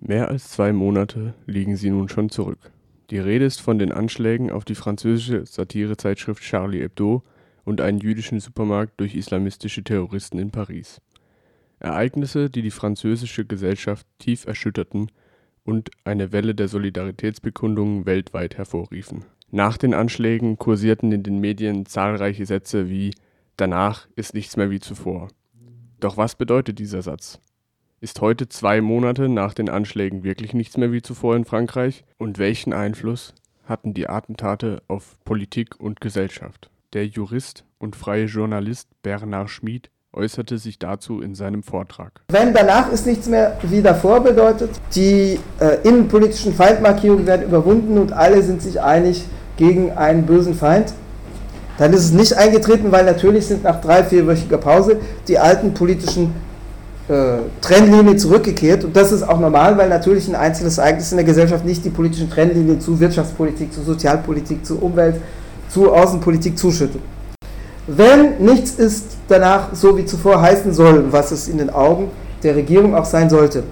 [0.00, 2.72] Mehr als zwei Monate liegen sie nun schon zurück.
[3.10, 7.22] Die Rede ist von den Anschlägen auf die französische Satirezeitschrift Charlie Hebdo
[7.64, 11.02] und einen jüdischen Supermarkt durch islamistische Terroristen in Paris.
[11.80, 15.10] Ereignisse, die die französische Gesellschaft tief erschütterten
[15.64, 19.24] und eine Welle der Solidaritätsbekundungen weltweit hervorriefen.
[19.50, 23.12] Nach den Anschlägen kursierten in den Medien zahlreiche Sätze wie
[23.56, 25.28] Danach ist nichts mehr wie zuvor.
[25.98, 27.40] Doch was bedeutet dieser Satz?
[28.02, 32.02] Ist heute zwei Monate nach den Anschlägen wirklich nichts mehr wie zuvor in Frankreich?
[32.16, 33.34] Und welchen Einfluss
[33.66, 36.70] hatten die Attentate auf Politik und Gesellschaft?
[36.94, 42.22] Der Jurist und freie Journalist Bernard Schmid äußerte sich dazu in seinem Vortrag.
[42.30, 48.14] Wenn danach ist nichts mehr wie davor bedeutet, die äh, innenpolitischen Feindmarkierungen werden überwunden und
[48.14, 49.26] alle sind sich einig
[49.58, 50.94] gegen einen bösen Feind,
[51.76, 54.98] dann ist es nicht eingetreten, weil natürlich sind nach drei, vierwöchiger Pause
[55.28, 56.34] die alten politischen
[57.60, 58.84] Trennlinie zurückgekehrt.
[58.84, 61.90] Und das ist auch normal, weil natürlich ein einzelnes Ereignis in der Gesellschaft nicht die
[61.90, 65.16] politischen Trennlinien zu Wirtschaftspolitik, zu Sozialpolitik, zu Umwelt,
[65.68, 67.00] zu Außenpolitik zuschüttet.
[67.88, 72.10] Wenn nichts ist danach so wie zuvor heißen soll, was es in den Augen
[72.44, 73.64] der Regierung auch sein sollte.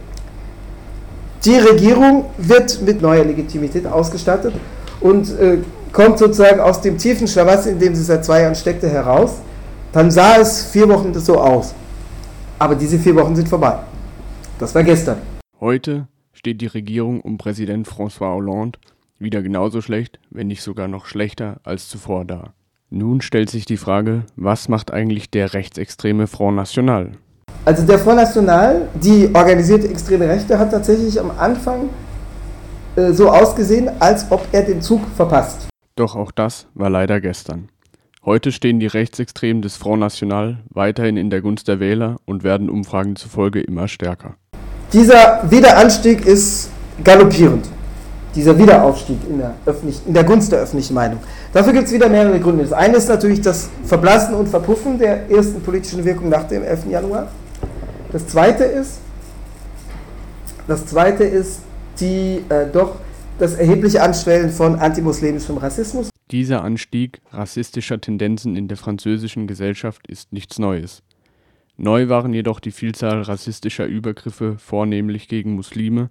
[1.45, 4.55] Die Regierung wird mit neuer Legitimität ausgestattet
[5.01, 5.59] und äh,
[5.93, 9.35] kommt sozusagen aus dem tiefen Schlamassel, in dem sie seit zwei Jahren steckte, heraus.
[9.93, 11.75] Dann sah es vier Wochen so aus.
[12.59, 13.79] Aber diese vier Wochen sind vorbei.
[14.59, 15.19] Das war gestern.
[15.61, 18.79] Heute steht die Regierung um Präsident François Hollande
[19.19, 22.53] wieder genauso schlecht, wenn nicht sogar noch schlechter als zuvor da.
[22.91, 27.13] Nun stellt sich die Frage, was macht eigentlich der rechtsextreme Front National?
[27.65, 31.91] Also der Front National, die organisierte extreme Rechte, hat tatsächlich am Anfang
[32.97, 35.69] äh, so ausgesehen, als ob er den Zug verpasst.
[35.97, 37.69] Doch auch das war leider gestern.
[38.29, 42.69] Heute stehen die Rechtsextremen des Front National weiterhin in der Gunst der Wähler und werden
[42.69, 44.35] Umfragen zufolge immer stärker.
[44.93, 46.69] Dieser Wiederanstieg ist
[47.03, 47.67] galoppierend.
[48.35, 49.55] Dieser Wiederaufstieg in der,
[50.07, 51.21] in der Gunst der öffentlichen Meinung.
[51.55, 52.65] Dafür gibt es wieder mehrere Gründe.
[52.65, 56.91] Das eine ist natürlich das Verblassen und Verpuffen der ersten politischen Wirkung nach dem 11.
[56.91, 57.29] Januar.
[58.13, 58.99] Das zweite ist,
[60.67, 61.61] das zweite ist
[61.99, 62.97] die äh, doch
[63.39, 66.11] das erhebliche Anschwellen von antimuslimischem Rassismus.
[66.31, 71.03] Dieser Anstieg rassistischer Tendenzen in der französischen Gesellschaft ist nichts Neues.
[71.79, 76.11] Neu waren jedoch die Vielzahl rassistischer Übergriffe, vornehmlich gegen Muslime,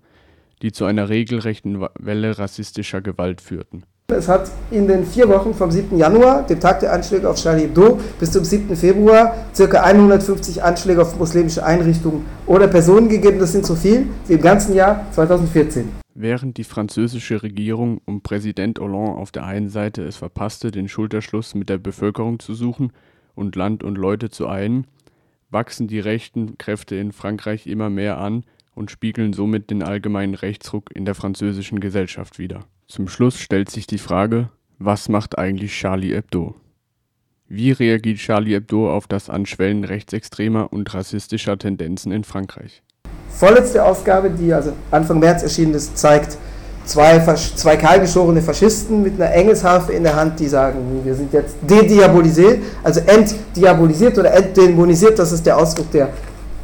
[0.63, 3.83] die zu einer regelrechten Welle rassistischer Gewalt führten.
[4.07, 5.95] Es hat in den vier Wochen vom 7.
[5.97, 8.75] Januar, dem Tag der Anschläge auf Charlie Hebdo, bis zum 7.
[8.75, 9.81] Februar ca.
[9.81, 13.37] 150 Anschläge auf muslimische Einrichtungen oder Personen gegeben.
[13.37, 16.06] Das sind so viel wie im ganzen Jahr 2014.
[16.19, 21.53] Während die französische Regierung um Präsident Hollande auf der einen Seite es verpasste, den Schulterschluss
[21.53, 22.91] mit der Bevölkerung zu suchen
[23.35, 24.87] und Land und Leute zu einen,
[25.51, 30.89] wachsen die rechten Kräfte in Frankreich immer mehr an und spiegeln somit den allgemeinen Rechtsruck
[30.95, 32.61] in der französischen Gesellschaft wider.
[32.87, 34.49] Zum Schluss stellt sich die Frage,
[34.79, 36.55] was macht eigentlich Charlie Hebdo?
[37.47, 42.81] Wie reagiert Charlie Hebdo auf das Anschwellen rechtsextremer und rassistischer Tendenzen in Frankreich?
[43.37, 46.37] Vorletzte Ausgabe, die also Anfang März erschienen ist, zeigt
[46.85, 47.19] zwei,
[47.55, 52.59] zwei kahlgeschorene Faschisten mit einer Engelsharfe in der Hand, die sagen, wir sind jetzt dediabolisiert,
[52.83, 56.09] also entdiabolisiert oder entdämonisiert, das ist der Ausdruck, der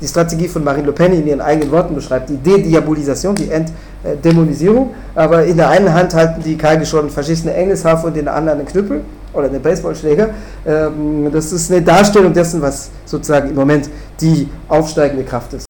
[0.02, 4.94] die Strategie von Marine Le Pen in ihren eigenen Worten beschreibt, die Dediabolisation, die Entdämonisierung,
[5.16, 8.60] aber in der einen Hand halten die kahlgeschorenen Faschisten eine Engelsharfe und in der anderen
[8.60, 9.02] einen Knüppel
[9.34, 10.30] oder einen Baseballschläger.
[10.66, 15.66] Ähm, das ist eine Darstellung dessen, was sozusagen im Moment die aufsteigende Kraft ist.